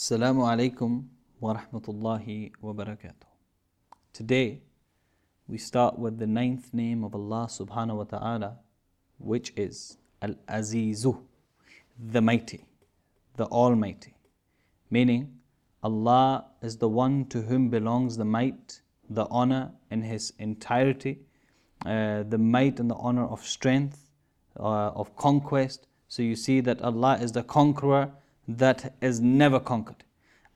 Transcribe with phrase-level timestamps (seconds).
[0.00, 1.04] Assalamu alaikum
[1.40, 3.28] wa rahmatullahi wa barakatuh.
[4.14, 4.62] Today
[5.46, 8.56] we start with the ninth name of Allah subhanahu wa ta'ala,
[9.18, 11.20] which is Al Azizu,
[11.98, 12.64] the Mighty,
[13.36, 14.14] the Almighty.
[14.90, 15.38] Meaning,
[15.82, 18.80] Allah is the one to whom belongs the might,
[19.10, 21.18] the honor in His entirety,
[21.84, 24.08] uh, the might and the honor of strength,
[24.58, 25.88] uh, of conquest.
[26.08, 28.12] So you see that Allah is the conqueror
[28.58, 30.04] that is never conquered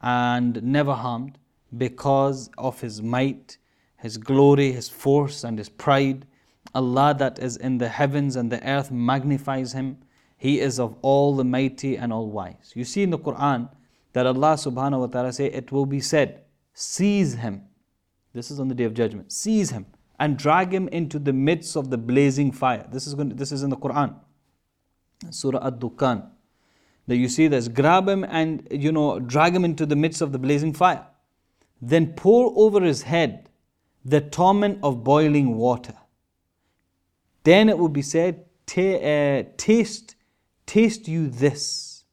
[0.00, 1.38] and never harmed
[1.77, 3.59] because of His might,
[3.96, 6.27] His glory, His force, and His pride.
[6.74, 9.98] Allah that is in the heavens and the earth magnifies Him.
[10.36, 12.72] He is of all the mighty and all wise.
[12.74, 13.70] You see in the Quran
[14.12, 17.62] that Allah subhanahu wa ta'ala say, It will be said, Seize Him.
[18.33, 19.33] This is on the day of judgment.
[19.33, 19.86] Seize Him
[20.19, 22.86] and drag Him into the midst of the blazing fire.
[22.91, 24.16] This is, going to, this is in the Quran.
[25.30, 26.28] Surah Ad-Dukhan
[27.06, 30.32] that you see this grab him and you know drag him into the midst of
[30.32, 31.06] the blazing fire.
[31.80, 33.48] Then pour over his head
[34.05, 35.94] the torment of boiling water.
[37.42, 38.44] Then it will be said
[38.77, 40.16] uh, taste
[40.66, 42.05] taste you this.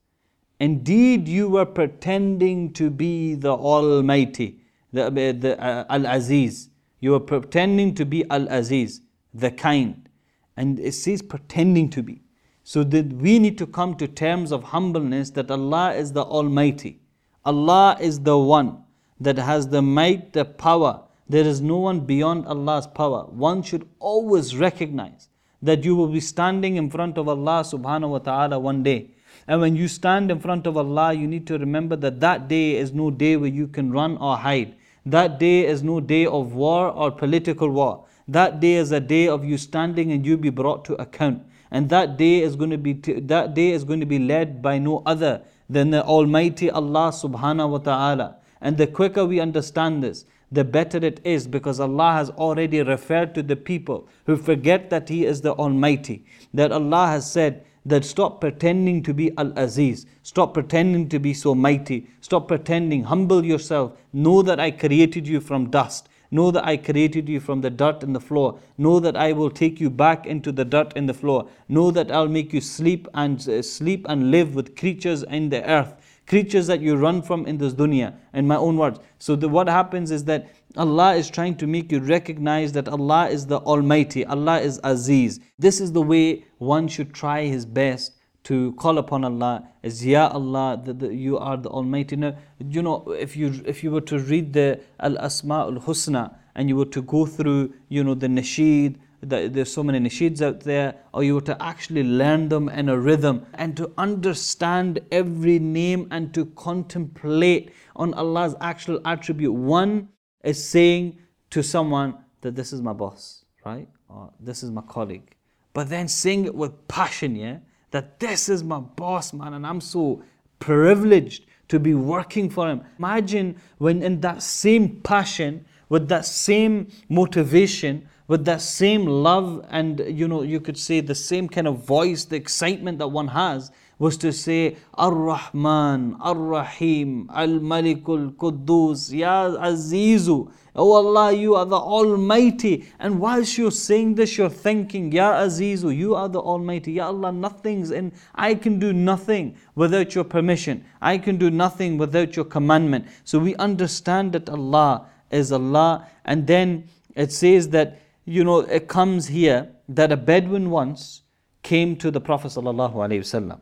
[0.60, 4.62] Indeed you were pretending to be the almighty
[4.94, 6.70] the, uh, the uh, al-aziz.
[7.00, 9.02] You were pretending to be al-aziz
[9.34, 10.10] the kind.
[10.58, 12.22] And it says pretending to be
[12.64, 17.00] so that we need to come to terms of humbleness that Allah is the Almighty.
[17.44, 18.84] Allah is the one
[19.20, 21.02] that has the might, the power.
[21.28, 23.24] There is no one beyond Allah's power.
[23.24, 25.30] One should always recognize
[25.62, 29.12] that you will be standing in front of Allah subhanahu wa ta'ala one day.
[29.48, 32.76] And when you stand in front of Allah, you need to remember that that day
[32.76, 34.76] is no day where you can run or hide.
[35.06, 38.06] That day is no day of war or political war.
[38.28, 41.90] That day is a day of you standing and you be brought to account and
[41.90, 45.02] that day is going to be that day is going to be led by no
[45.06, 50.66] other than the almighty Allah subhanahu wa ta'ala and the quicker we understand this the
[50.66, 55.26] better it is because Allah has already referred to the people who forget that He
[55.26, 56.26] is the Almighty.
[56.54, 61.34] That Allah has said that stop pretending to be Al Aziz, stop pretending to be
[61.34, 66.10] so mighty, stop pretending, humble yourself, know that I created you from dust.
[66.34, 68.58] Know that I created you from the dirt in the floor.
[68.78, 71.50] Know that I will take you back into the dirt in the floor.
[71.68, 75.70] Know that I'll make you sleep and uh, sleep and live with creatures in the
[75.70, 75.94] earth.
[76.28, 79.00] Creatures that you run from in this dunya, in my own words.
[79.20, 83.28] So the, what happens is that Allah is trying to make you recognize that Allah
[83.28, 85.42] is the Almighty, Allah is Aziz.
[85.60, 90.28] This is the way one should try his best to call upon Allah as Ya
[90.28, 92.16] Allah, that you are the Almighty.
[92.16, 96.36] Now, you know, if you if you were to read the Al Asma al Husna
[96.56, 100.42] and you were to go through, you know, the nasheed, the, there's so many nasheeds
[100.42, 105.00] out there, or you were to actually learn them in a rhythm and to understand
[105.12, 109.54] every name and to contemplate on Allah's actual attribute.
[109.54, 110.10] One
[110.44, 111.20] is saying
[111.52, 113.88] to someone that this is my boss, right?
[114.10, 115.36] Or this is my colleague.
[115.74, 117.60] But then saying it with passion, yeah?
[117.92, 120.24] That this is my boss, man, and I'm so
[120.60, 122.82] privileged to be working for him.
[122.98, 130.00] Imagine when, in that same passion, with that same motivation, with that same love, and
[130.08, 133.72] you know, you could say the same kind of voice, the excitement that one has,
[134.02, 140.52] was to say, Ar Rahman, Ar Rahim, Al Malikul Quddus, Ya Azizu.
[140.76, 142.88] Oh Allah, you are the Almighty.
[142.98, 146.94] And whilst you're saying this, you're thinking, Ya Azizu, you are the Almighty.
[146.94, 150.84] Ya Allah, nothing's in, I can do nothing without your permission.
[151.00, 153.06] I can do nothing without your commandment.
[153.24, 156.08] So we understand that Allah is Allah.
[156.26, 156.86] And then
[157.16, 161.22] it says that, you know, it comes here that a Bedouin once
[161.62, 163.60] came to the Prophet ﷺ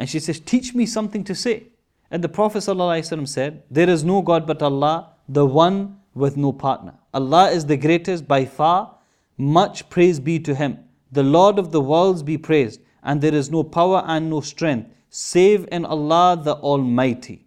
[0.00, 1.64] and she says, Teach me something to say.
[2.10, 6.54] And the Prophet ﷺ said, There is no God but Allah, the one with no
[6.54, 6.94] partner.
[7.12, 8.96] Allah is the greatest by far,
[9.36, 10.78] much praise be to Him.
[11.12, 14.90] The Lord of the worlds be praised, and there is no power and no strength
[15.10, 17.44] save in Allah the Almighty,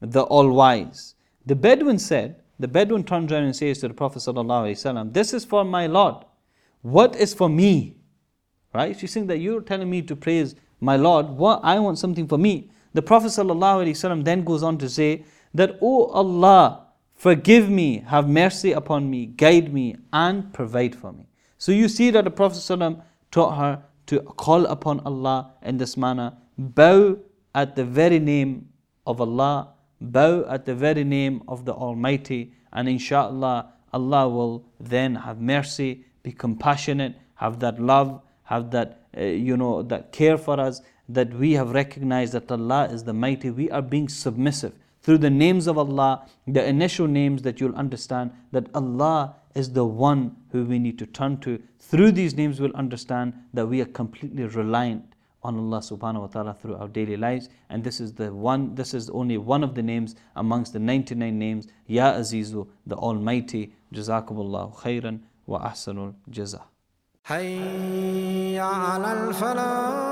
[0.00, 1.14] the All Wise.
[1.46, 5.44] The Bedouin said, the Bedouin turns around and says to the Prophet ﷺ, This is
[5.44, 6.24] for my Lord.
[6.80, 7.98] What is for me?
[8.74, 8.98] Right?
[8.98, 11.28] She's saying that you're telling me to praise my Lord.
[11.28, 12.70] What I want something for me.
[12.92, 15.24] The Prophet ﷺ then goes on to say
[15.54, 16.92] that, O Allah,
[17.22, 21.28] Forgive me, have mercy upon me, guide me, and provide for me.
[21.56, 23.00] So you see that the Prophet ﷺ
[23.30, 27.16] taught her to call upon Allah in this manner, bow
[27.54, 28.70] at the very name
[29.06, 29.68] of Allah,
[30.00, 36.04] bow at the very name of the Almighty, and inshallah, Allah will then have mercy,
[36.24, 41.34] be compassionate, have that love, have that, uh, you know, that care for us, that
[41.34, 43.50] we have recognized that Allah is the Mighty.
[43.50, 44.72] We are being submissive
[45.02, 49.84] through the names of Allah, the initial names that you'll understand that Allah is the
[49.84, 51.60] one who we need to turn to.
[51.80, 56.54] Through these names, we'll understand that we are completely reliant on Allah subhanahu wa ta'ala
[56.54, 57.48] through our daily lives.
[57.68, 61.36] And this is the one, this is only one of the names amongst the 99
[61.36, 61.66] names.
[61.86, 63.74] Ya Azizu, the Almighty.
[63.92, 66.62] Jazakumullahu khairan wa ahsanul jaza.
[67.24, 70.11] حي على الفلاح.